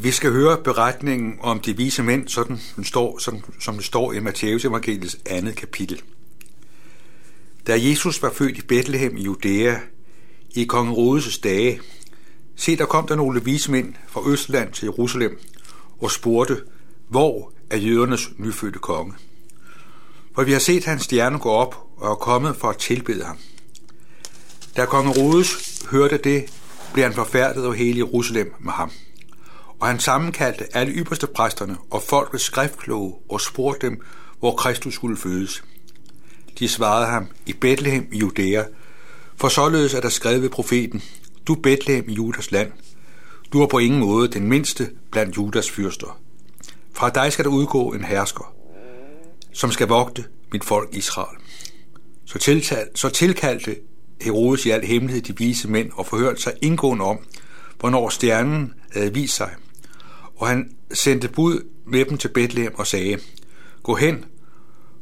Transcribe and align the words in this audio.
Vi 0.00 0.10
skal 0.10 0.32
høre 0.32 0.58
beretningen 0.64 1.38
om 1.40 1.60
de 1.60 1.76
vise 1.76 2.02
mænd, 2.02 2.28
sådan 2.28 2.60
den 2.76 2.84
står, 2.84 3.18
sådan, 3.18 3.44
som 3.60 3.76
det 3.76 3.84
står 3.84 4.12
i 4.12 4.20
Matteus 4.20 4.64
evangeliets 4.64 5.18
andet 5.26 5.56
kapitel. 5.56 6.02
Da 7.66 7.88
Jesus 7.88 8.22
var 8.22 8.30
født 8.30 8.58
i 8.58 8.62
Bethlehem 8.62 9.16
i 9.16 9.22
Judæa 9.22 9.76
i 10.54 10.64
kong 10.64 10.96
Rodes 10.96 11.38
dage, 11.38 11.80
se 12.56 12.76
der 12.76 12.86
kom 12.86 13.06
der 13.06 13.16
nogle 13.16 13.44
vise 13.44 13.70
mænd 13.70 13.94
fra 14.08 14.20
Østland 14.26 14.72
til 14.72 14.86
Jerusalem 14.86 15.38
og 16.00 16.10
spurgte, 16.10 16.62
hvor 17.08 17.52
er 17.70 17.76
jødernes 17.76 18.30
nyfødte 18.38 18.78
konge? 18.78 19.14
For 20.34 20.42
vi 20.42 20.52
har 20.52 20.58
set 20.58 20.84
hans 20.84 21.02
stjerne 21.02 21.38
gå 21.38 21.50
op 21.50 21.86
og 21.96 22.10
er 22.10 22.14
kommet 22.14 22.56
for 22.56 22.68
at 22.68 22.76
tilbede 22.76 23.24
ham. 23.24 23.38
Da 24.76 24.84
kong 24.84 25.18
Rodes 25.18 25.82
hørte 25.90 26.16
det, 26.16 26.44
blev 26.92 27.04
han 27.04 27.14
forfærdet 27.14 27.66
og 27.66 27.74
hele 27.74 27.98
Jerusalem 27.98 28.54
med 28.60 28.72
ham 28.72 28.90
og 29.82 29.88
han 29.88 30.00
sammenkaldte 30.00 30.76
alle 30.76 30.92
ypperste 30.92 31.26
præsterne 31.26 31.76
og 31.90 32.02
folkets 32.02 32.44
skriftkloge 32.44 33.14
og 33.28 33.40
spurgte 33.40 33.86
dem, 33.86 34.00
hvor 34.38 34.56
Kristus 34.56 34.94
skulle 34.94 35.16
fødes. 35.16 35.64
De 36.58 36.68
svarede 36.68 37.06
ham, 37.06 37.26
i 37.46 37.52
Bethlehem 37.52 38.08
i 38.12 38.18
Judæa, 38.18 38.64
for 39.36 39.48
således 39.48 39.94
er 39.94 40.00
der 40.00 40.08
skrevet 40.08 40.42
ved 40.42 40.48
profeten, 40.50 41.02
du 41.46 41.54
Bethlehem 41.54 42.08
i 42.08 42.12
Judas 42.12 42.50
land, 42.50 42.72
du 43.52 43.62
er 43.62 43.66
på 43.66 43.78
ingen 43.78 44.00
måde 44.00 44.28
den 44.28 44.48
mindste 44.48 44.90
blandt 45.10 45.36
Judas 45.36 45.70
fyrster. 45.70 46.20
Fra 46.94 47.10
dig 47.10 47.32
skal 47.32 47.44
der 47.44 47.50
udgå 47.50 47.92
en 47.92 48.04
hersker, 48.04 48.54
som 49.52 49.70
skal 49.70 49.88
vogte 49.88 50.24
mit 50.52 50.64
folk 50.64 50.88
Israel. 50.92 51.36
Så, 52.26 52.38
tiltal, 52.38 52.88
så 52.94 53.08
tilkaldte 53.08 53.76
Herodes 54.20 54.66
i 54.66 54.70
al 54.70 54.84
hemmelighed 54.84 55.22
de 55.22 55.36
vise 55.36 55.68
mænd 55.68 55.90
og 55.94 56.06
forhørte 56.06 56.42
sig 56.42 56.52
indgående 56.62 57.04
om, 57.04 57.18
hvornår 57.80 58.08
stjernen 58.08 58.74
havde 58.92 59.14
vist 59.14 59.36
sig, 59.36 59.50
og 60.36 60.48
han 60.48 60.76
sendte 60.92 61.28
bud 61.28 61.66
med 61.86 62.04
dem 62.04 62.18
til 62.18 62.28
Bethlehem 62.28 62.74
og 62.74 62.86
sagde, 62.86 63.18
Gå 63.82 63.94
hen 63.94 64.24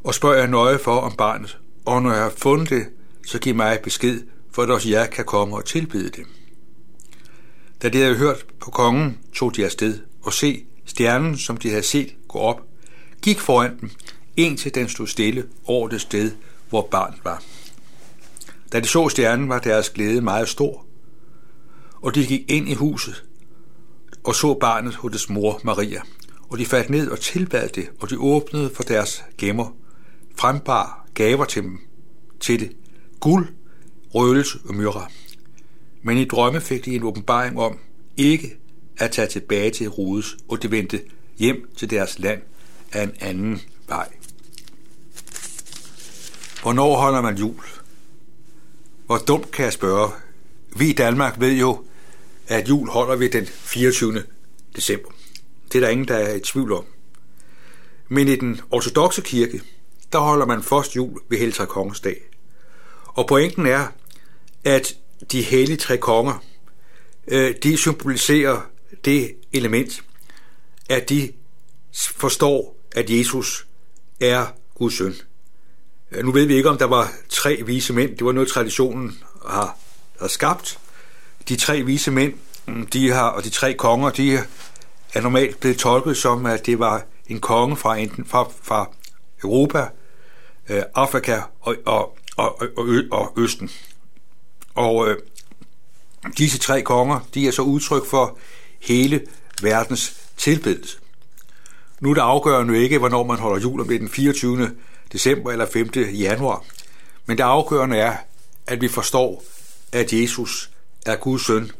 og 0.05 0.15
spørg 0.15 0.39
jer 0.39 0.47
nøje 0.47 0.79
for 0.79 0.97
om 1.01 1.13
barnet, 1.13 1.59
og 1.85 2.03
når 2.03 2.13
jeg 2.13 2.23
har 2.23 2.33
fundet 2.37 2.71
det, 2.71 2.87
så 3.27 3.39
giv 3.39 3.55
mig 3.55 3.79
besked, 3.83 4.23
for 4.53 4.63
at 4.63 4.71
også 4.71 4.89
jeg 4.89 5.11
kan 5.11 5.25
komme 5.25 5.57
og 5.57 5.65
tilbede 5.65 6.11
det. 6.11 6.27
Da 7.83 7.89
de 7.89 7.99
havde 7.99 8.17
hørt 8.17 8.47
på 8.61 8.71
kongen, 8.71 9.19
tog 9.33 9.57
de 9.57 9.65
afsted, 9.65 9.99
og 10.23 10.33
se, 10.33 10.65
stjernen, 10.87 11.39
som 11.39 11.57
de 11.57 11.69
havde 11.69 11.83
set 11.83 12.15
gå 12.29 12.39
op, 12.39 12.63
gik 13.23 13.41
foran 13.41 13.81
dem, 13.81 13.91
indtil 14.37 14.75
den 14.75 14.89
stod 14.89 15.07
stille 15.07 15.45
over 15.65 15.89
det 15.89 16.01
sted, 16.01 16.33
hvor 16.69 16.89
barnet 16.91 17.21
var. 17.25 17.43
Da 18.73 18.81
de 18.81 18.87
så 18.87 19.09
stjernen, 19.09 19.49
var 19.49 19.59
deres 19.59 19.91
glæde 19.91 20.21
meget 20.21 20.49
stor, 20.49 20.87
og 21.95 22.15
de 22.15 22.27
gik 22.27 22.51
ind 22.51 22.69
i 22.69 22.75
huset, 22.75 23.25
og 24.25 24.35
så 24.35 24.55
barnet 24.55 24.95
hos 24.95 25.13
dets 25.13 25.29
mor 25.29 25.61
Maria. 25.65 26.01
Og 26.49 26.59
de 26.59 26.67
faldt 26.67 26.91
ned 26.91 27.11
og 27.11 27.21
tilbad 27.21 27.69
det, 27.69 27.89
og 28.01 28.11
de 28.11 28.19
åbnede 28.19 28.71
for 28.75 28.83
deres 28.83 29.25
gemmer, 29.39 29.77
frembar 30.37 31.07
gaver 31.15 31.45
til 31.45 31.63
dem, 31.63 31.79
til 32.41 32.61
det, 32.61 32.73
guld, 33.21 33.49
røgelse 34.15 34.59
og 34.69 34.75
myrra. 34.75 35.11
Men 36.03 36.19
i 36.19 36.25
drømme 36.25 36.61
fik 36.61 36.85
de 36.85 36.95
en 36.95 37.03
åbenbaring 37.03 37.59
om 37.59 37.79
ikke 38.17 38.57
at 38.99 39.11
tage 39.11 39.29
tilbage 39.29 39.71
til 39.71 39.87
Herodes, 39.87 40.37
og 40.49 40.63
de 40.63 40.71
vendte 40.71 41.01
hjem 41.39 41.71
til 41.77 41.91
deres 41.91 42.19
land 42.19 42.43
af 42.93 43.03
en 43.03 43.13
anden 43.21 43.61
vej. 43.89 44.09
Hvornår 46.63 46.97
holder 46.97 47.21
man 47.21 47.37
jul? 47.37 47.65
Hvor 49.07 49.19
dumt 49.19 49.51
kan 49.51 49.65
jeg 49.65 49.73
spørge? 49.73 50.11
Vi 50.77 50.91
i 50.91 50.93
Danmark 50.93 51.41
ved 51.41 51.53
jo, 51.53 51.85
at 52.51 52.69
jul 52.69 52.89
holder 52.89 53.17
vi 53.17 53.29
den 53.29 53.47
24. 53.47 54.23
december. 54.77 55.09
Det 55.73 55.75
er 55.75 55.81
der 55.81 55.89
ingen, 55.89 56.09
der 56.09 56.17
er 56.17 56.35
i 56.35 56.41
tvivl 56.41 56.73
om. 56.73 56.85
Men 58.09 58.29
i 58.29 58.37
den 58.37 58.61
ortodoxe 58.71 59.23
kirke, 59.23 59.63
der 60.13 60.19
holder 60.19 60.47
man 60.47 60.63
først 60.63 60.97
jul 60.97 61.21
ved 61.29 61.39
Heltre 61.39 61.67
Kongens 61.67 62.01
dag. 62.01 62.21
Og 63.05 63.27
pointen 63.27 63.67
er, 63.67 63.87
at 64.65 64.97
de 65.33 65.43
hellige 65.43 65.77
tre 65.77 65.99
konger, 65.99 66.45
øh, 67.29 67.55
de 67.63 67.77
symboliserer 67.77 68.61
det 69.05 69.35
element, 69.53 70.03
at 70.89 71.09
de 71.09 71.33
forstår, 72.17 72.77
at 72.93 73.11
Jesus 73.11 73.67
er 74.21 74.47
Guds 74.75 74.95
søn. 74.95 75.15
Øh, 76.13 76.25
nu 76.25 76.33
ved 76.33 76.47
vi 76.47 76.55
ikke, 76.55 76.71
om 76.71 76.79
der 76.79 76.85
var 76.85 77.13
tre 77.29 77.63
vise 77.67 77.93
mænd. 77.93 78.17
Det 78.17 78.27
var 78.27 78.33
noget, 78.33 78.49
traditionen 78.49 79.19
har, 79.47 79.79
har 80.21 80.29
skabt 80.29 80.79
de 81.49 81.57
tre 81.57 81.83
vise 81.83 82.11
mænd, 82.11 82.35
mm, 82.67 82.87
de 82.87 83.11
har, 83.11 83.29
og 83.29 83.45
de 83.45 83.51
tre 83.51 83.75
konger, 83.75 84.11
de 84.11 84.39
er 85.15 85.21
normalt 85.21 85.61
blevet 85.61 85.79
tolket 85.79 86.17
som, 86.17 86.47
at 86.47 86.67
det 86.67 86.79
var 86.79 87.03
en 87.27 87.41
konge 87.41 87.77
fra, 87.77 87.97
enten, 87.97 88.25
fra, 88.25 88.51
fra 88.63 88.91
Europa, 89.43 89.89
øh, 90.69 90.83
Afrika 90.95 91.41
og, 91.61 91.77
og, 91.87 92.17
og, 92.37 92.63
og, 92.77 92.87
og 93.11 93.33
Østen. 93.37 93.71
Og 94.75 95.09
øh, 95.09 95.17
disse 96.39 96.59
tre 96.59 96.83
konger, 96.83 97.21
de 97.35 97.49
er 97.49 97.53
så 97.53 97.63
udtryk 97.63 98.07
for 98.07 98.39
hele 98.81 99.27
verdens 99.63 100.17
tilbedelse. 100.37 100.99
Nu 102.01 102.11
er 102.11 102.15
det 102.15 102.21
afgørende 102.21 102.83
ikke, 102.83 102.99
hvornår 102.99 103.25
man 103.25 103.39
holder 103.39 103.61
jul, 103.61 103.81
om 103.81 103.89
det 103.89 103.95
er 103.95 103.99
den 103.99 104.09
24. 104.09 104.71
december 105.13 105.51
eller 105.51 105.67
5. 105.67 105.91
januar. 105.97 106.65
Men 107.27 107.37
det 107.37 107.43
afgørende 107.43 107.97
er, 107.97 108.17
at 108.67 108.81
vi 108.81 108.89
forstår, 108.89 109.45
at 109.93 110.13
Jesus 110.13 110.71
er 111.07 111.17
Guds 111.17 111.47
søn, 111.47 111.73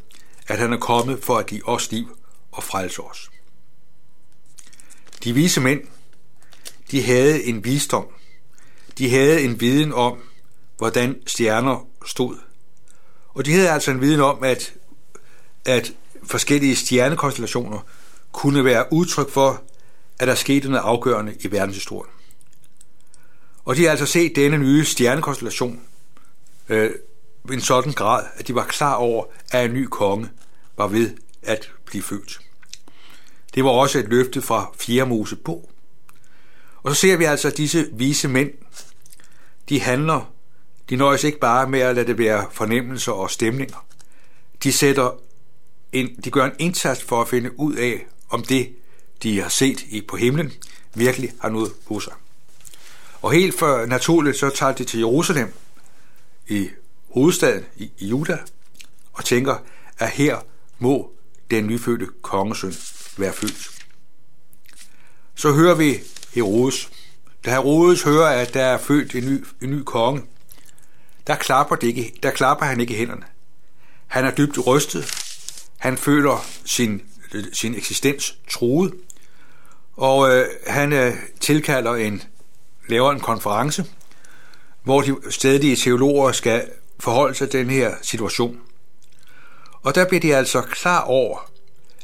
at 0.49 0.59
han 0.59 0.73
er 0.73 0.79
kommet 0.79 1.25
for 1.25 1.39
at 1.39 1.47
give 1.47 1.69
os 1.69 1.91
liv 1.91 2.19
og 2.53 2.63
frelse 2.63 3.03
os. 3.03 3.31
De 5.25 5.33
vise 5.33 5.61
mænd, 5.61 5.81
de 6.91 7.03
havde 7.03 7.45
en 7.45 7.65
visdom. 7.65 8.07
De 8.99 9.11
havde 9.11 9.43
en 9.43 9.61
viden 9.61 9.93
om, 9.93 10.19
hvordan 10.79 11.23
stjerner 11.27 11.87
stod. 12.07 12.37
Og 13.29 13.47
de 13.47 13.53
havde 13.53 13.71
altså 13.71 13.91
en 13.91 14.01
viden 14.01 14.21
om, 14.21 14.45
at, 14.45 14.75
at 15.65 15.93
forskellige 16.25 16.77
stjernekonstellationer 16.77 17.79
kunne 18.33 18.65
være 18.65 18.93
udtryk 18.93 19.31
for, 19.31 19.63
at 20.19 20.29
der 20.29 20.35
skete 20.35 20.69
noget 20.69 20.85
afgørende 20.85 21.37
i 21.41 21.51
verdenshistorien. 21.51 22.13
Og 23.65 23.77
de 23.77 23.85
har 23.85 23.91
altså 23.91 24.07
set 24.07 24.37
denne 24.37 24.59
nye 24.59 24.85
stjernekonstellation 24.85 25.81
øh, 26.69 26.91
en 27.53 27.61
sådan 27.61 27.93
grad, 27.93 28.25
at 28.37 28.49
de 28.49 28.55
var 28.55 28.65
klar 28.65 28.95
over, 28.95 29.25
at 29.53 29.65
en 29.65 29.75
ny 29.75 29.87
konge 29.91 30.29
var 30.77 30.87
ved 30.87 31.17
at 31.43 31.71
blive 31.87 32.03
født. 32.03 32.41
Det 33.55 33.65
var 33.65 33.71
også 33.71 33.99
et 33.99 34.09
løfte 34.09 34.43
fra 34.43 34.71
4. 34.81 35.07
Mosebog. 35.07 35.71
Og 36.83 36.95
så 36.95 37.01
ser 37.01 37.17
vi 37.17 37.25
altså, 37.25 37.49
at 37.49 37.57
disse 37.57 37.89
vise 37.93 38.29
mænd, 38.29 38.51
de 39.69 39.81
handler, 39.81 40.33
de 40.91 40.97
nøjes 40.97 41.25
ikke 41.25 41.39
bare 41.39 41.69
med 41.69 41.81
at 41.81 41.95
lade 41.95 42.07
det 42.07 42.19
være 42.19 42.47
fornemmelser 42.53 43.13
og 43.13 43.31
stemninger. 43.31 43.87
De, 44.63 44.73
sætter 44.73 45.11
en, 45.93 46.17
de 46.25 46.31
gør 46.31 46.45
en 46.45 46.53
indsats 46.59 47.03
for 47.03 47.23
at 47.23 47.29
finde 47.29 47.61
ud 47.61 47.75
af, 47.75 48.07
om 48.31 48.43
det, 48.43 48.69
de 49.23 49.41
har 49.41 49.49
set 49.49 49.83
i 49.83 50.01
på 50.01 50.17
himlen, 50.17 50.53
virkelig 50.95 51.33
har 51.41 51.49
noget 51.49 51.73
på 51.89 52.01
sig. 52.01 52.13
Og 53.23 53.33
helt 53.33 53.59
for 53.59 53.87
naturligt, 53.87 54.37
så 54.37 54.51
tager 54.51 54.73
de 54.73 54.85
til 54.85 54.99
Jerusalem 54.99 55.53
i 56.49 56.69
hovedstaden 57.11 57.65
i, 57.77 57.91
Juda, 58.01 58.39
og 59.13 59.25
tænker, 59.25 59.57
at 59.99 60.11
her 60.11 60.39
må 60.79 61.13
den 61.51 61.67
nyfødte 61.67 62.07
kongesøn 62.23 62.75
være 63.17 63.33
født. 63.33 63.71
Så 65.35 65.53
hører 65.53 65.75
vi 65.75 65.99
Herodes. 66.35 66.91
Da 67.45 67.51
Herodes 67.51 68.03
hører, 68.03 68.27
at 68.27 68.55
der 68.55 68.63
er 68.63 68.79
født 68.79 69.15
en 69.15 69.25
ny, 69.25 69.45
en 69.63 69.71
ny 69.71 69.83
konge, 69.83 70.23
der 71.27 71.37
klapper, 71.37 71.77
det 71.77 71.87
ikke, 71.87 72.15
der 72.23 72.31
klapper 72.31 72.67
han 72.67 72.81
ikke 72.81 72.95
hænderne. 72.95 73.25
Han 74.07 74.25
er 74.25 74.31
dybt 74.31 74.67
rystet. 74.67 75.15
Han 75.77 75.97
føler 75.97 76.47
sin, 76.65 77.03
sin 77.53 77.75
eksistens 77.75 78.39
truet. 78.51 78.95
Og 79.97 80.31
øh, 80.31 80.47
han 80.67 80.93
øh, 80.93 81.15
tilkalder 81.41 81.95
en, 81.95 82.23
laver 82.89 83.13
en 83.13 83.21
konference, 83.21 83.85
hvor 84.83 85.01
de 85.01 85.17
stedlige 85.31 85.77
teologer 85.77 86.33
skal 86.33 86.69
forholde 87.01 87.35
sig 87.35 87.51
til 87.51 87.61
den 87.61 87.71
her 87.71 87.95
situation. 88.03 88.61
Og 89.83 89.95
der 89.95 90.09
bliver 90.09 90.21
de 90.21 90.37
altså 90.37 90.63
klar 90.63 91.01
over, 91.01 91.51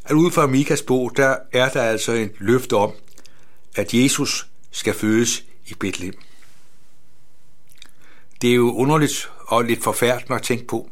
at 0.04 0.12
ud 0.12 0.30
fra 0.30 0.46
Mikas 0.46 0.82
bog, 0.82 1.12
der 1.16 1.36
er 1.52 1.68
der 1.68 1.82
altså 1.82 2.12
en 2.12 2.30
løfte 2.38 2.76
om, 2.76 2.92
at 3.76 3.94
Jesus 3.94 4.46
skal 4.70 4.94
fødes 4.94 5.44
i 5.66 5.74
Bethlehem. 5.74 6.14
Det 8.42 8.50
er 8.50 8.54
jo 8.54 8.74
underligt 8.74 9.30
og 9.46 9.64
lidt 9.64 9.82
forfærdeligt 9.82 10.30
at 10.30 10.42
tænke 10.42 10.66
på, 10.66 10.90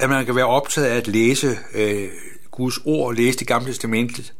at 0.00 0.08
man 0.08 0.26
kan 0.26 0.36
være 0.36 0.46
optaget 0.46 0.86
af 0.86 0.96
at 0.96 1.08
læse 1.08 1.58
øh, 1.74 2.08
Guds 2.50 2.78
ord, 2.84 3.14
læse 3.14 3.38
det 3.38 3.46
gamle 3.46 3.68
testamentet, 3.68 4.34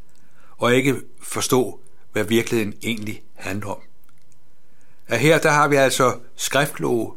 og 0.57 0.75
ikke 0.75 1.01
forstå, 1.23 1.81
hvad 2.13 2.25
virkeligheden 2.25 2.75
egentlig 2.83 3.23
handler 3.35 3.67
om. 3.67 3.81
At 5.09 5.21
her 5.21 5.39
der 5.39 5.51
har 5.51 5.69
vi 5.69 5.77
altså 5.77 6.19
skriftkloge, 6.37 7.13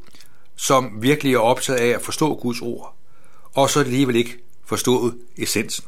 som 0.58 1.02
virkelig 1.02 1.34
er 1.34 1.40
optaget 1.40 1.80
af 1.80 1.88
at 1.88 2.02
forstå 2.02 2.36
Guds 2.36 2.62
ord, 2.62 2.96
og 3.54 3.70
så 3.70 3.80
alligevel 3.80 4.16
ikke 4.16 4.38
forstået 4.66 5.18
essensen. 5.38 5.86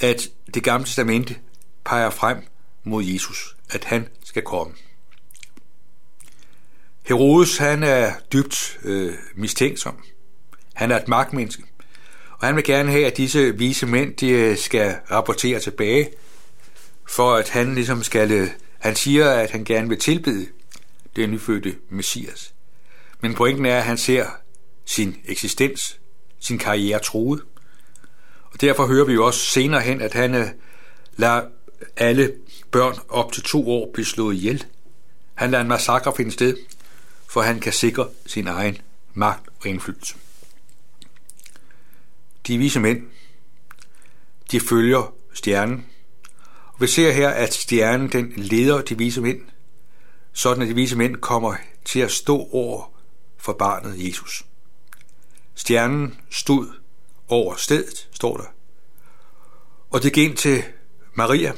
at 0.00 0.28
det 0.54 0.62
gamle 0.62 0.86
testamente 0.86 1.36
peger 1.84 2.10
frem 2.10 2.36
mod 2.84 3.04
Jesus, 3.04 3.56
at 3.70 3.84
han 3.84 4.08
skal 4.24 4.42
komme. 4.42 4.74
Herodes, 7.02 7.56
han 7.56 7.82
er 7.82 8.12
dybt 8.32 8.78
øh, 8.84 9.14
mistænksom. 9.34 9.96
Han 10.74 10.90
er 10.90 10.96
et 10.96 11.08
magtmenneske. 11.08 11.62
Og 12.38 12.46
han 12.46 12.56
vil 12.56 12.64
gerne 12.64 12.90
have, 12.90 13.06
at 13.06 13.16
disse 13.16 13.58
vise 13.58 13.86
mænd, 13.86 14.16
de 14.16 14.28
øh, 14.28 14.56
skal 14.56 14.96
rapportere 15.10 15.60
tilbage, 15.60 16.10
for 17.08 17.34
at 17.34 17.48
han 17.48 17.74
ligesom 17.74 18.02
skal, 18.02 18.30
øh, 18.32 18.48
han 18.78 18.96
siger, 18.96 19.30
at 19.30 19.50
han 19.50 19.64
gerne 19.64 19.88
vil 19.88 19.98
tilbede 19.98 20.46
den 21.16 21.30
nyfødte 21.30 21.76
Messias. 21.90 22.54
Men 23.20 23.34
pointen 23.34 23.66
er, 23.66 23.76
at 23.76 23.84
han 23.84 23.98
ser 23.98 24.26
sin 24.84 25.16
eksistens, 25.24 26.00
sin 26.40 26.58
karriere 26.58 26.98
truet. 26.98 27.42
Og 28.42 28.60
derfor 28.60 28.86
hører 28.86 29.04
vi 29.04 29.12
jo 29.12 29.26
også 29.26 29.40
senere 29.40 29.80
hen, 29.80 30.00
at 30.00 30.12
han 30.12 30.34
øh, 30.34 30.48
lader 31.16 31.42
alle 31.96 32.34
børn 32.70 32.94
op 33.08 33.32
til 33.32 33.42
to 33.42 33.70
år 33.70 33.90
blive 33.92 34.06
slået 34.06 34.34
ihjel. 34.34 34.64
Han 35.34 35.50
lader 35.50 35.62
en 35.62 35.68
massakre 35.68 36.12
finde 36.16 36.30
sted, 36.30 36.56
for 37.28 37.42
han 37.42 37.60
kan 37.60 37.72
sikre 37.72 38.08
sin 38.26 38.46
egen 38.46 38.78
magt 39.14 39.48
og 39.60 39.66
indflydelse. 39.66 40.14
De 42.46 42.58
vise 42.58 42.80
mænd, 42.80 43.02
de 44.50 44.60
følger 44.60 45.14
stjernen. 45.34 45.86
Og 46.64 46.80
vi 46.80 46.86
ser 46.86 47.12
her, 47.12 47.28
at 47.28 47.54
stjernen 47.54 48.12
den 48.12 48.32
leder 48.36 48.82
de 48.82 48.98
vise 48.98 49.20
mænd, 49.20 49.40
sådan 50.32 50.62
at 50.62 50.68
de 50.68 50.74
vise 50.74 50.96
mænd 50.96 51.16
kommer 51.16 51.54
til 51.84 52.00
at 52.00 52.10
stå 52.10 52.48
over 52.52 52.97
for 53.48 53.52
barnet 53.52 54.06
Jesus. 54.08 54.44
Stjernen 55.54 56.20
stod 56.30 56.66
over 57.28 57.56
stedet, 57.56 58.08
står 58.12 58.36
der. 58.36 58.44
Og 59.90 60.02
det 60.02 60.12
gik 60.12 60.30
ind 60.30 60.36
til 60.36 60.62
Maria, 61.14 61.52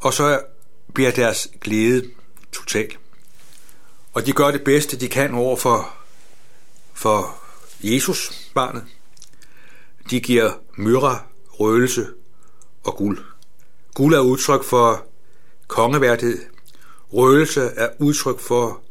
og 0.00 0.14
så 0.14 0.44
bliver 0.94 1.10
deres 1.10 1.48
glæde 1.60 2.10
total. 2.52 2.96
Og 4.12 4.26
de 4.26 4.32
gør 4.32 4.50
det 4.50 4.64
bedste, 4.64 4.96
de 4.96 5.08
kan 5.08 5.34
over 5.34 5.56
for, 5.56 5.94
for 6.92 7.36
Jesus, 7.80 8.50
barnet. 8.54 8.84
De 10.10 10.20
giver 10.20 10.52
myrra, 10.76 11.24
røgelse 11.48 12.06
og 12.84 12.96
guld. 12.96 13.24
Guld 13.94 14.14
er 14.14 14.20
udtryk 14.20 14.64
for 14.64 15.06
kongeværdighed. 15.66 16.44
Røgelse 17.12 17.60
er 17.60 17.88
udtryk 17.98 18.40
for 18.40 18.83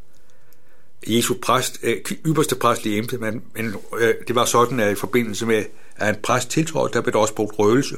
Jesu 1.08 1.34
præst, 1.42 1.80
øh, 1.84 1.98
ypperste 2.26 2.56
præstlige 2.56 2.98
embede, 2.98 3.22
men, 3.22 3.44
men 3.56 3.76
øh, 4.00 4.14
det 4.28 4.36
var 4.36 4.46
sådan, 4.46 4.80
at 4.80 4.92
i 4.92 4.96
forbindelse 4.96 5.46
med, 5.46 5.66
at 5.96 6.16
en 6.16 6.22
præst 6.24 6.50
tiltrådte, 6.50 6.94
der 6.94 7.02
blev 7.02 7.14
der 7.14 7.20
også 7.20 7.34
brugt 7.34 7.60
røgelse. 7.60 7.98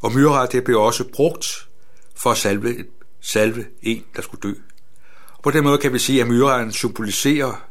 Og 0.00 0.12
myrra, 0.12 0.46
det 0.46 0.64
blev 0.64 0.80
også 0.80 1.04
brugt 1.12 1.46
for 2.14 2.30
at 2.30 2.36
salve, 2.36 2.84
salve 3.20 3.66
en, 3.82 4.04
der 4.16 4.22
skulle 4.22 4.40
dø. 4.40 4.52
Og 5.32 5.42
på 5.42 5.50
den 5.50 5.64
måde 5.64 5.78
kan 5.78 5.92
vi 5.92 5.98
sige, 5.98 6.20
at 6.20 6.26
myraen 6.26 6.72
symboliserer, 6.72 7.68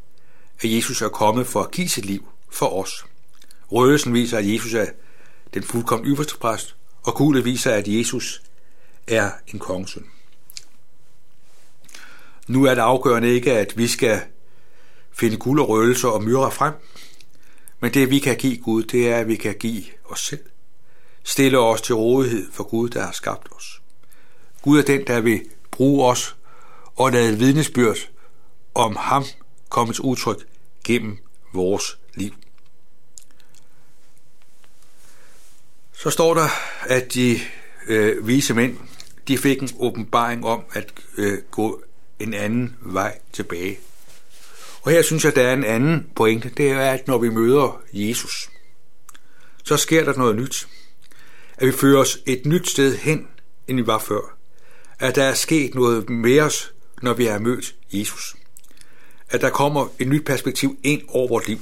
at 0.62 0.72
Jesus 0.72 1.02
er 1.02 1.10
kommet 1.10 1.48
for 1.48 1.62
at 1.62 1.72
give 1.72 1.90
sit 1.90 2.06
liv 2.06 2.28
for 2.52 2.82
os. 2.82 3.06
Røgelsen 3.72 4.14
viser, 4.14 4.38
at 4.38 4.54
Jesus 4.54 4.74
er 4.74 4.86
den 5.54 5.64
fuldkommen 5.64 6.12
ypperste 6.12 6.38
præst, 6.38 6.76
og 7.04 7.16
guldet 7.16 7.46
viser, 7.46 7.72
at 7.72 7.88
Jesus 7.88 8.42
er 9.08 9.32
en 9.48 9.60
kongesøn. 9.60 10.06
Nu 12.48 12.66
er 12.66 12.76
det 12.76 12.82
afgørende 12.82 13.30
ikke, 13.30 13.54
at 13.54 13.78
vi 13.78 13.88
skal 13.88 14.22
finde 15.14 15.38
guld 15.38 15.60
og 15.62 15.70
røgelser 15.70 16.08
og 16.08 16.24
myrer 16.24 16.50
frem, 16.50 16.74
men 17.80 17.94
det 17.94 18.10
vi 18.10 18.20
kan 18.20 18.38
give 18.38 18.58
Gud, 18.58 18.84
det 18.84 19.10
er, 19.10 19.18
at 19.18 19.28
vi 19.28 19.36
kan 19.36 19.56
give 19.60 19.84
os 20.06 20.20
selv. 20.20 20.44
Stille 21.24 21.60
os 21.60 21.82
til 21.82 21.96
rådighed 21.96 22.52
for 22.52 22.64
Gud, 22.64 22.90
der 22.90 23.06
har 23.06 23.12
skabt 23.12 23.48
os. 23.56 23.82
Gud 24.62 24.80
er 24.80 24.84
den, 24.84 25.08
der 25.08 25.22
vil 25.22 25.42
bruge 25.72 26.06
os 26.06 26.36
og 26.96 27.12
lade 27.12 27.38
vidnesbyrd 27.38 27.98
om 28.76 28.96
ham 28.96 29.24
komme 29.70 29.94
til 29.94 30.02
udtryk 30.02 30.48
gennem 30.84 31.18
vores 31.54 31.98
liv. 32.16 32.32
Så 35.94 36.10
står 36.10 36.34
der, 36.34 36.48
at 36.82 37.14
de 37.14 37.40
øh, 37.88 38.28
vise 38.28 38.54
mænd, 38.54 38.78
de 39.28 39.38
fik 39.38 39.62
en 39.62 39.70
åbenbaring 39.80 40.46
om 40.46 40.64
at 40.74 40.94
øh, 41.18 41.42
gå 41.52 41.84
en 42.20 42.34
anden 42.34 42.78
vej 42.82 43.20
tilbage. 43.34 43.80
Og 44.84 44.92
her 44.92 45.02
synes 45.02 45.26
jeg, 45.26 45.36
der 45.36 45.42
er 45.42 45.54
en 45.54 45.64
anden 45.64 46.10
pointe. 46.16 46.52
Det 46.58 46.72
er, 46.72 46.92
at 46.92 47.08
når 47.08 47.18
vi 47.18 47.30
møder 47.30 47.82
Jesus, 47.94 48.50
så 49.64 49.78
sker 49.78 50.04
der 50.04 50.14
noget 50.18 50.36
nyt. 50.36 50.68
At 51.58 51.68
vi 51.68 51.72
fører 51.72 52.00
os 52.00 52.18
et 52.26 52.46
nyt 52.46 52.70
sted 52.70 52.98
hen, 52.98 53.28
end 53.68 53.78
vi 53.78 53.88
var 53.88 54.00
før. 54.00 54.38
At 55.00 55.16
der 55.16 55.24
er 55.24 55.34
sket 55.34 55.76
noget 55.76 56.10
med 56.10 56.40
os, 56.40 56.74
når 57.02 57.14
vi 57.14 57.26
har 57.26 57.40
mødt 57.40 57.76
Jesus. 57.92 58.36
At 59.30 59.42
der 59.42 59.50
kommer 59.50 59.88
et 60.00 60.08
nyt 60.08 60.26
perspektiv 60.26 60.78
ind 60.84 61.02
over 61.08 61.28
vort 61.28 61.48
liv. 61.48 61.60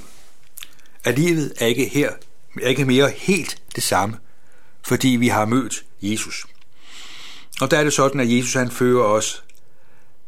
At 1.03 1.19
livet 1.19 1.53
er 1.59 1.65
ikke 1.65 1.85
her, 1.85 2.12
er 2.62 2.68
ikke 2.68 2.85
mere 2.85 3.09
helt 3.09 3.62
det 3.75 3.83
samme, 3.83 4.18
fordi 4.88 5.07
vi 5.07 5.27
har 5.27 5.45
mødt 5.45 5.85
Jesus. 6.01 6.45
Og 7.62 7.71
der 7.71 7.77
er 7.77 7.83
det 7.83 7.94
sådan, 7.94 8.19
at 8.19 8.31
Jesus 8.38 8.53
han 8.53 8.71
fører 8.71 9.03
os 9.03 9.44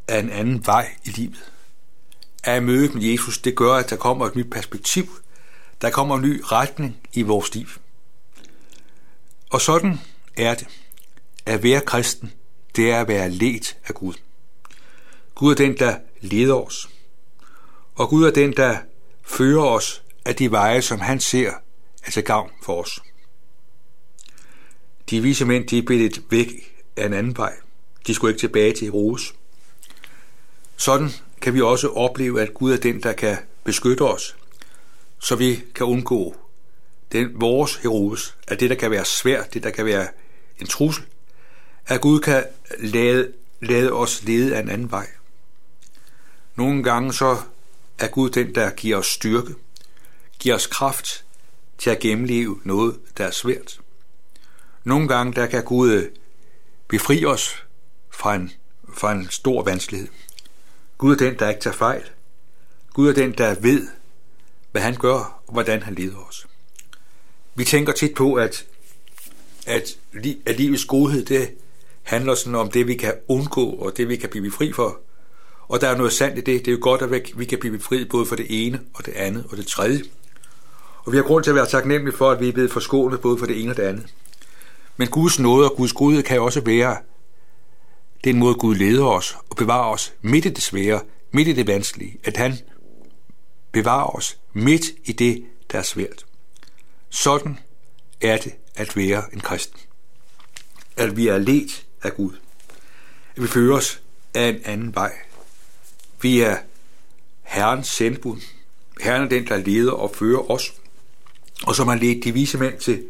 af 0.07 0.19
en 0.19 0.29
anden 0.29 0.65
vej 0.65 0.95
i 1.05 1.09
livet. 1.09 1.52
At 2.43 2.63
møde 2.63 2.93
med 2.93 3.03
Jesus, 3.03 3.37
det 3.37 3.55
gør, 3.55 3.73
at 3.73 3.89
der 3.89 3.95
kommer 3.95 4.25
et 4.25 4.35
nyt 4.35 4.49
perspektiv. 4.51 5.09
Der 5.81 5.89
kommer 5.89 6.15
en 6.15 6.21
ny 6.21 6.41
retning 6.43 6.97
i 7.13 7.21
vores 7.21 7.55
liv. 7.55 7.67
Og 9.49 9.61
sådan 9.61 9.99
er 10.37 10.55
det. 10.55 10.67
At 11.45 11.63
være 11.63 11.81
kristen, 11.81 12.33
det 12.75 12.91
er 12.91 13.01
at 13.01 13.07
være 13.07 13.29
let 13.29 13.77
af 13.87 13.93
Gud. 13.93 14.13
Gud 15.35 15.51
er 15.51 15.55
den, 15.55 15.77
der 15.77 15.97
leder 16.21 16.55
os. 16.55 16.89
Og 17.95 18.09
Gud 18.09 18.25
er 18.25 18.31
den, 18.31 18.53
der 18.57 18.77
fører 19.23 19.65
os 19.65 20.03
af 20.25 20.35
de 20.35 20.51
veje, 20.51 20.81
som 20.81 20.99
han 20.99 21.19
ser 21.19 21.53
er 22.03 22.11
til 22.11 22.23
gavn 22.23 22.51
for 22.63 22.81
os. 22.81 22.99
De 25.09 25.21
vise 25.21 25.45
mænd, 25.45 25.67
de 25.67 25.81
blev 25.81 25.99
lidt 25.99 26.31
væk 26.31 26.47
af 26.97 27.05
en 27.05 27.13
anden 27.13 27.37
vej. 27.37 27.53
De 28.07 28.13
skulle 28.13 28.31
ikke 28.31 28.39
tilbage 28.39 28.73
til 28.73 28.83
Herodes. 28.83 29.33
Sådan 30.77 31.09
kan 31.43 31.53
vi 31.53 31.61
også 31.61 31.89
opleve, 31.89 32.41
at 32.41 32.53
Gud 32.53 32.73
er 32.73 32.77
den, 32.77 33.03
der 33.03 33.13
kan 33.13 33.37
beskytte 33.63 34.01
os, 34.01 34.35
så 35.19 35.35
vi 35.35 35.63
kan 35.75 35.85
undgå 35.85 36.35
den, 37.11 37.41
vores 37.41 37.75
Herodes, 37.75 38.37
at 38.47 38.59
det, 38.59 38.69
der 38.69 38.75
kan 38.75 38.91
være 38.91 39.05
svært, 39.05 39.53
det, 39.53 39.63
der 39.63 39.69
kan 39.69 39.85
være 39.85 40.07
en 40.59 40.67
trussel, 40.67 41.05
at 41.85 42.01
Gud 42.01 42.19
kan 42.19 42.45
lade, 42.79 43.31
lade 43.61 43.91
os 43.91 44.23
lede 44.23 44.55
af 44.55 44.59
en 44.59 44.69
anden 44.69 44.91
vej. 44.91 45.07
Nogle 46.55 46.83
gange 46.83 47.13
så 47.13 47.37
er 47.99 48.07
Gud 48.07 48.29
den, 48.29 48.55
der 48.55 48.69
giver 48.69 48.97
os 48.97 49.07
styrke, 49.07 49.55
giver 50.39 50.55
os 50.55 50.67
kraft 50.67 51.25
til 51.77 51.89
at 51.89 51.99
gennemleve 51.99 52.59
noget, 52.63 52.99
der 53.17 53.25
er 53.25 53.31
svært. 53.31 53.79
Nogle 54.83 55.07
gange 55.07 55.33
der 55.33 55.45
kan 55.45 55.63
Gud 55.63 55.91
øh, 55.91 56.09
befri 56.87 57.25
os 57.25 57.63
fra 58.09 58.35
en, 58.35 58.51
fra 58.93 59.11
en 59.11 59.27
stor 59.29 59.63
vanskelighed. 59.63 60.07
Gud 60.97 61.13
er 61.13 61.17
den, 61.17 61.39
der 61.39 61.49
ikke 61.49 61.61
tager 61.61 61.75
fejl. 61.75 62.03
Gud 62.93 63.09
er 63.09 63.13
den, 63.13 63.31
der 63.31 63.55
ved, 63.59 63.87
hvad 64.71 64.81
han 64.81 64.95
gør, 64.95 65.41
og 65.47 65.53
hvordan 65.53 65.83
han 65.83 65.95
leder 65.95 66.27
os. 66.29 66.47
Vi 67.55 67.63
tænker 67.63 67.93
tit 67.93 68.15
på, 68.15 68.33
at, 68.33 68.65
at, 69.65 69.97
at 70.45 70.57
livets 70.57 70.85
godhed, 70.85 71.25
det 71.25 71.49
handler 72.03 72.35
sådan 72.35 72.55
om 72.55 72.71
det, 72.71 72.87
vi 72.87 72.95
kan 72.95 73.13
undgå, 73.27 73.69
og 73.69 73.97
det, 73.97 74.09
vi 74.09 74.15
kan 74.15 74.29
blive 74.29 74.51
fri 74.51 74.71
for. 74.73 74.99
Og 75.67 75.81
der 75.81 75.87
er 75.87 75.97
noget 75.97 76.13
sandt 76.13 76.37
i 76.37 76.41
det. 76.41 76.65
Det 76.65 76.67
er 76.67 76.71
jo 76.71 76.77
godt, 76.81 77.01
at 77.01 77.11
vi 77.35 77.45
kan 77.45 77.59
blive 77.59 77.77
befriet 77.77 78.09
både 78.09 78.25
for 78.25 78.35
det 78.35 78.45
ene, 78.49 78.81
og 78.93 79.05
det 79.05 79.13
andet, 79.13 79.45
og 79.49 79.57
det 79.57 79.67
tredje. 79.67 80.03
Og 81.05 81.11
vi 81.11 81.17
har 81.17 81.23
grund 81.23 81.43
til 81.43 81.51
at 81.51 81.55
være 81.55 81.67
taknemmelige 81.67 82.17
for, 82.17 82.31
at 82.31 82.39
vi 82.39 82.47
er 82.47 82.51
blevet 82.51 82.71
forskånet 82.71 83.21
både 83.21 83.37
for 83.37 83.45
det 83.45 83.61
ene 83.61 83.71
og 83.71 83.77
det 83.77 83.83
andet. 83.83 84.05
Men 84.97 85.07
Guds 85.07 85.39
nåde 85.39 85.69
og 85.71 85.77
Guds 85.77 85.93
godhed 85.93 86.23
kan 86.23 86.41
også 86.41 86.61
være 86.61 86.97
den 88.23 88.39
måde, 88.39 88.55
Gud 88.55 88.75
leder 88.75 89.05
os 89.05 89.35
og 89.49 89.55
bevarer 89.55 89.93
os 89.93 90.13
midt 90.21 90.45
i 90.45 90.49
det 90.49 90.63
svære, 90.63 91.01
midt 91.31 91.47
i 91.47 91.53
det 91.53 91.67
vanskelige, 91.67 92.17
at 92.23 92.37
han 92.37 92.57
bevarer 93.71 94.15
os 94.15 94.37
midt 94.53 94.85
i 95.05 95.11
det, 95.11 95.45
der 95.71 95.77
er 95.77 95.83
svært. 95.83 96.25
Sådan 97.09 97.59
er 98.21 98.37
det 98.37 98.53
at 98.75 98.97
være 98.97 99.23
en 99.33 99.39
kristen. 99.39 99.79
At 100.97 101.17
vi 101.17 101.27
er 101.27 101.37
let 101.37 101.85
af 102.03 102.15
Gud. 102.15 102.31
At 103.35 103.41
vi 103.41 103.47
fører 103.47 103.77
os 103.77 104.01
af 104.33 104.47
en 104.47 104.61
anden 104.65 104.95
vej. 104.95 105.13
Vi 106.21 106.39
er 106.41 106.57
Herrens 107.41 107.87
sendbud. 107.87 108.37
Herren 109.01 109.23
er 109.23 109.29
den, 109.29 109.47
der 109.47 109.57
leder 109.57 109.91
og 109.91 110.15
fører 110.15 110.51
os. 110.51 110.73
Og 111.65 111.75
som 111.75 111.87
har 111.87 111.95
ledt 111.95 112.23
de 112.23 112.31
vise 112.31 112.57
mænd 112.57 112.79
til, 112.79 113.05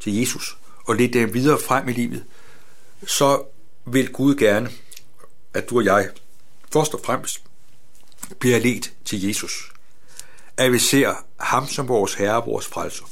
til 0.00 0.16
Jesus 0.16 0.56
og 0.84 0.96
ledt 0.96 1.12
dem 1.12 1.34
videre 1.34 1.58
frem 1.66 1.88
i 1.88 1.92
livet, 1.92 2.24
så 3.06 3.42
vil 3.86 4.12
Gud 4.12 4.34
gerne, 4.34 4.70
at 5.54 5.70
du 5.70 5.78
og 5.78 5.84
jeg 5.84 6.08
først 6.72 6.94
og 6.94 7.00
fremmest 7.04 7.42
bliver 8.38 8.58
ledt 8.58 8.92
til 9.04 9.26
Jesus. 9.26 9.72
At 10.56 10.72
vi 10.72 10.78
ser 10.78 11.14
ham 11.40 11.66
som 11.66 11.88
vores 11.88 12.14
Herre 12.14 12.42
og 12.42 12.46
vores 12.46 12.66
frelser. 12.66 13.04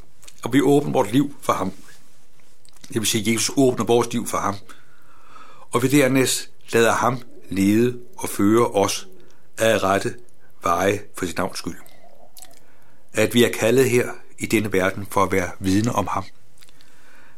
Og 0.43 0.53
vi 0.53 0.61
åbner 0.61 0.93
vores 0.93 1.13
liv 1.13 1.37
for 1.41 1.53
ham. 1.53 1.73
Det 2.89 2.95
vil 2.95 3.07
sige, 3.07 3.31
at 3.31 3.35
Jesus 3.35 3.55
åbner 3.57 3.85
vores 3.85 4.13
liv 4.13 4.27
for 4.27 4.39
ham. 4.39 4.55
Og 5.71 5.83
vi 5.83 5.89
dernæst 5.89 6.51
lader 6.73 6.93
ham 6.93 7.23
lede 7.51 7.99
og 8.17 8.29
føre 8.29 8.67
os 8.67 9.09
af 9.59 9.83
rette 9.83 10.15
veje 10.63 11.01
for 11.19 11.27
sit 11.27 11.37
navns 11.37 11.59
skyld. 11.59 11.77
At 13.13 13.35
vi 13.35 13.45
er 13.45 13.53
kaldet 13.53 13.91
her 13.91 14.11
i 14.39 14.47
denne 14.47 14.73
verden 14.73 15.07
for 15.11 15.23
at 15.23 15.33
være 15.33 15.51
vidne 15.59 15.93
om 15.93 16.07
ham. 16.07 16.25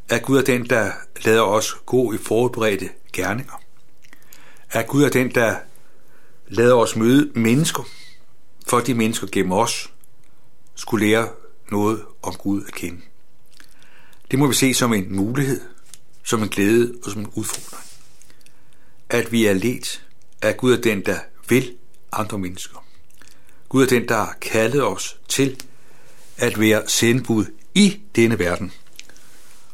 At 0.08 0.22
Gud 0.22 0.38
er 0.38 0.42
den, 0.42 0.70
der 0.70 0.92
lader 1.24 1.42
os 1.42 1.76
gå 1.86 2.12
i 2.12 2.18
forberedte 2.18 2.90
gerninger. 3.16 3.62
At 4.70 4.86
Gud 4.86 5.02
er 5.02 5.08
den, 5.08 5.34
der 5.34 5.56
lader 6.48 6.74
os 6.74 6.96
møde 6.96 7.30
mennesker, 7.34 7.82
for 8.66 8.80
de 8.80 8.94
mennesker 8.94 9.26
gennem 9.32 9.52
os 9.52 9.90
skulle 10.74 11.06
lære 11.06 11.28
noget 11.70 12.04
om 12.22 12.34
Gud 12.34 12.64
at 12.68 12.74
kende. 12.74 13.00
Det 14.30 14.38
må 14.38 14.46
vi 14.46 14.54
se 14.54 14.74
som 14.74 14.92
en 14.92 15.16
mulighed, 15.16 15.60
som 16.24 16.42
en 16.42 16.48
glæde 16.48 16.94
og 17.04 17.10
som 17.10 17.20
en 17.20 17.32
udfordring. 17.34 17.84
At 19.08 19.32
vi 19.32 19.46
er 19.46 19.54
let, 19.54 20.06
at 20.42 20.56
Gud 20.56 20.72
er 20.72 20.80
den, 20.80 21.06
der 21.06 21.18
vil 21.48 21.76
andre 22.12 22.38
mennesker. 22.38 22.86
Gud 23.68 23.82
er 23.82 23.86
den, 23.86 24.08
der 24.08 24.16
har 24.16 24.36
kaldet 24.40 24.82
os 24.82 25.18
til 25.28 25.62
at 26.36 26.60
være 26.60 26.88
sendbud 26.88 27.44
i 27.74 28.00
denne 28.16 28.38
verden. 28.38 28.72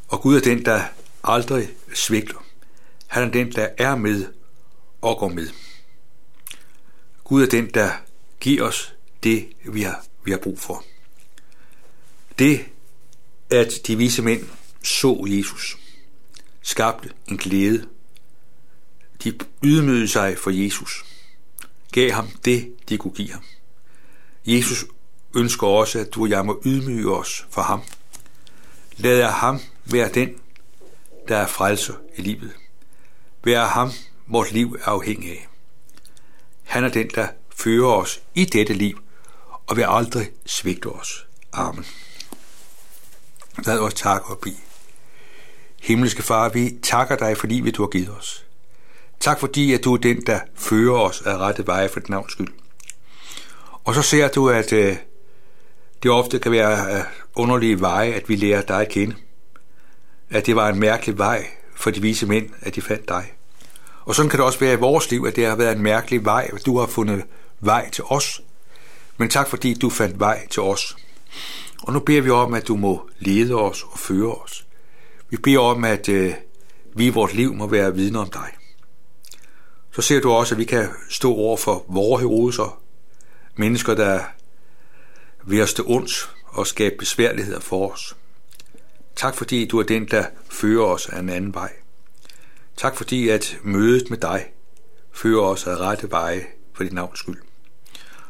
Og 0.09 0.21
Gud 0.21 0.37
er 0.37 0.41
den, 0.41 0.65
der 0.65 0.83
aldrig 1.25 1.69
svigter. 1.95 2.42
Han 3.12 3.28
er 3.28 3.31
den, 3.31 3.52
der 3.52 3.69
er 3.78 3.97
med 3.97 4.26
og 5.02 5.19
går 5.19 5.28
med. 5.28 5.49
Gud 7.25 7.42
er 7.42 7.47
den, 7.47 7.71
der 7.71 7.92
giver 8.40 8.62
os 8.62 8.95
det, 9.23 9.49
vi 9.64 9.83
har, 9.83 10.04
vi 10.25 10.31
har 10.31 10.38
brug 10.38 10.59
for. 10.59 10.85
Det, 12.38 12.64
at 13.50 13.73
de 13.87 13.97
vise 13.97 14.23
mænd 14.23 14.49
så 14.83 15.26
Jesus, 15.28 15.78
skabte 16.62 17.11
en 17.28 17.37
glæde. 17.37 17.88
De 19.25 19.38
ydmygede 19.64 20.09
sig 20.09 20.38
for 20.38 20.50
Jesus, 20.50 21.04
gav 21.92 22.11
ham 22.11 22.28
det, 22.45 22.75
de 22.88 22.99
kunne 22.99 23.14
give 23.14 23.33
ham. 23.33 23.42
Jesus 24.47 24.85
ønsker 25.37 25.66
også, 25.66 25.99
at 25.99 26.14
du 26.14 26.23
og 26.23 26.31
jeg 26.31 26.47
må 26.47 26.62
ydmyge 26.66 27.16
os 27.16 27.47
for 27.50 27.62
ham. 27.62 27.83
Lad 28.97 29.23
ham 29.23 29.61
være 29.85 30.09
den, 30.09 30.35
der 31.28 31.37
er 31.37 31.47
frelser 31.47 31.95
i 32.16 32.23
livet 32.23 32.52
være 33.45 33.67
ham, 33.67 33.91
vores 34.27 34.53
liv 34.53 34.77
er 34.85 34.89
afhængig 34.89 35.31
af. 35.31 35.49
Han 36.63 36.85
er 36.85 36.89
den, 36.89 37.11
der 37.15 37.29
fører 37.57 37.93
os 37.93 38.21
i 38.35 38.45
dette 38.45 38.73
liv, 38.73 38.99
og 39.67 39.77
vil 39.77 39.87
aldrig 39.89 40.31
svigte 40.47 40.87
os. 40.87 41.27
Amen. 41.53 41.87
Lad 43.67 43.79
os 43.79 43.95
takke 43.95 44.27
og 44.27 44.39
bede. 44.39 44.57
Himmelske 45.83 46.23
Far, 46.23 46.49
vi 46.49 46.79
takker 46.83 47.17
dig 47.17 47.37
for 47.37 47.47
livet, 47.47 47.77
du 47.77 47.83
har 47.83 47.89
givet 47.89 48.11
os. 48.19 48.45
Tak 49.21 49.41
fordi, 49.41 49.75
at 49.75 49.85
du 49.85 49.95
er 49.95 49.99
den, 49.99 50.27
der 50.27 50.41
fører 50.55 50.99
os 50.99 51.23
af 51.23 51.37
rette 51.37 51.67
veje 51.67 51.89
for 51.89 52.01
dit 52.01 52.09
navns 52.09 52.33
skyld. 52.33 52.53
Og 53.85 53.95
så 53.95 54.03
ser 54.03 54.29
du, 54.29 54.49
at 54.49 54.73
øh, 54.73 54.97
det 56.03 56.11
ofte 56.11 56.39
kan 56.39 56.53
være 56.53 56.97
øh, 56.97 57.05
underlige 57.35 57.81
veje, 57.81 58.13
at 58.13 58.29
vi 58.29 58.37
lærer 58.37 58.63
dig 58.63 58.81
at 58.81 58.89
kende. 58.89 59.17
At 60.31 60.47
det 60.47 60.57
var 60.57 60.69
en 60.69 60.81
mærkelig 60.81 61.19
vej 61.19 61.47
for 61.83 61.91
de 61.91 62.03
vise 62.03 62.27
mænd, 62.27 62.51
at 62.61 62.75
de 62.75 62.83
fandt 62.83 63.09
dig. 63.09 63.33
Og 64.05 64.15
sådan 64.15 64.31
kan 64.31 64.39
det 64.39 64.47
også 64.47 64.59
være 64.59 64.73
i 64.73 64.77
vores 64.77 65.11
liv, 65.11 65.25
at 65.29 65.37
det 65.37 65.47
har 65.47 65.57
været 65.57 65.77
en 65.77 65.83
mærkelig 65.83 66.25
vej, 66.25 66.51
at 66.53 66.67
du 66.67 66.79
har 66.79 66.87
fundet 66.87 67.25
vej 67.61 67.91
til 67.91 68.05
os. 68.05 68.43
Men 69.17 69.29
tak 69.29 69.49
fordi 69.49 69.75
du 69.75 69.91
fandt 69.91 70.21
vej 70.21 70.47
til 70.47 70.62
os. 70.62 70.97
Og 71.83 71.93
nu 71.93 72.01
beder 72.01 72.21
vi 72.21 72.31
om, 72.31 72.55
at 72.55 72.69
du 72.69 72.77
må 72.77 73.09
lede 73.19 73.55
os 73.55 73.83
og 73.83 73.99
føre 73.99 74.35
os. 74.35 74.67
Vi 75.31 75.37
beder 75.37 75.59
om, 75.59 75.85
at 75.85 76.09
øh, 76.09 76.35
vi 76.97 77.07
i 77.07 77.11
vores 77.11 77.35
liv 77.35 77.55
må 77.55 77.67
være 77.67 77.95
vidner 77.95 78.21
om 78.21 78.31
dig. 78.31 78.49
Så 79.93 80.03
ser 80.03 80.21
du 80.21 80.31
også, 80.31 80.55
at 80.55 80.59
vi 80.59 80.65
kan 80.65 80.89
stå 81.11 81.35
over 81.35 81.57
for 81.57 81.85
vores 81.89 82.21
heroser, 82.21 82.81
mennesker, 83.57 83.95
der 83.95 84.21
vil 85.45 85.62
os 85.62 85.75
det 85.75 85.85
ondt 85.89 86.31
og 86.47 86.67
skabe 86.67 86.95
besværligheder 86.99 87.61
for 87.61 87.93
os. 87.93 88.17
Tak 89.16 89.35
fordi 89.35 89.66
du 89.66 89.78
er 89.78 89.83
den, 89.83 90.09
der 90.11 90.25
fører 90.50 90.85
os 90.85 91.07
af 91.07 91.19
en 91.19 91.28
anden 91.28 91.54
vej. 91.54 91.73
Tak 92.76 92.97
fordi 92.97 93.28
at 93.28 93.59
mødet 93.62 94.11
med 94.11 94.19
dig 94.19 94.47
fører 95.12 95.42
os 95.42 95.66
af 95.66 95.76
rette 95.76 96.11
veje 96.11 96.47
for 96.75 96.85
dit 96.85 96.92
navns 96.92 97.19
skyld. 97.19 97.40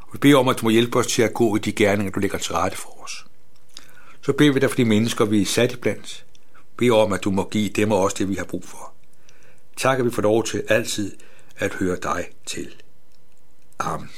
Og 0.01 0.09
vi 0.13 0.19
beder 0.19 0.37
om, 0.37 0.49
at 0.49 0.59
du 0.61 0.65
må 0.65 0.71
hjælpe 0.71 0.99
os 0.99 1.07
til 1.07 1.23
at 1.23 1.35
gå 1.35 1.57
i 1.57 1.59
de 1.59 1.73
gerninger, 1.73 2.13
du 2.13 2.21
lægger 2.21 2.39
til 2.39 2.53
rette 2.53 2.77
for 2.77 3.03
os. 3.05 3.27
Så 4.23 4.33
beder 4.33 4.53
vi 4.53 4.61
dig 4.61 4.71
for 4.71 4.77
de 4.77 4.85
mennesker, 4.85 5.25
vi 5.25 5.43
er 5.43 5.47
sat 5.47 5.73
i 5.73 5.77
blandt. 5.77 6.25
Bed 6.77 6.91
om, 6.91 7.13
at 7.13 7.25
du 7.25 7.31
må 7.31 7.49
give 7.49 7.69
dem 7.69 7.93
og 7.93 7.99
os 7.99 8.15
det, 8.15 8.29
vi 8.29 8.35
har 8.35 8.45
brug 8.45 8.65
for. 8.65 8.93
Tak, 9.77 9.99
at 9.99 10.05
vi 10.05 10.11
får 10.11 10.23
lov 10.23 10.45
til 10.45 10.65
altid 10.69 11.17
at 11.57 11.75
høre 11.75 11.97
dig 12.03 12.29
til. 12.47 12.75
Amen. 13.79 14.11